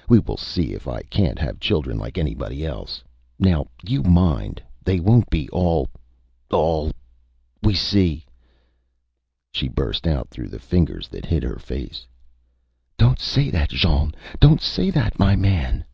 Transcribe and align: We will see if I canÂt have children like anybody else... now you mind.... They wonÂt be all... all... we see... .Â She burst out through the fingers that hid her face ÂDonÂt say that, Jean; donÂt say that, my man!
We 0.08 0.18
will 0.18 0.36
see 0.36 0.72
if 0.72 0.88
I 0.88 1.02
canÂt 1.02 1.38
have 1.38 1.60
children 1.60 1.96
like 1.96 2.18
anybody 2.18 2.66
else... 2.66 3.04
now 3.38 3.68
you 3.86 4.02
mind.... 4.02 4.60
They 4.84 4.98
wonÂt 4.98 5.30
be 5.30 5.48
all... 5.50 5.88
all... 6.50 6.90
we 7.62 7.74
see... 7.74 8.24
.Â 8.24 8.24
She 9.52 9.68
burst 9.68 10.08
out 10.08 10.28
through 10.28 10.48
the 10.48 10.58
fingers 10.58 11.06
that 11.10 11.24
hid 11.26 11.44
her 11.44 11.60
face 11.60 12.04
ÂDonÂt 12.98 13.18
say 13.20 13.48
that, 13.50 13.68
Jean; 13.70 14.12
donÂt 14.40 14.60
say 14.60 14.90
that, 14.90 15.20
my 15.20 15.36
man! 15.36 15.84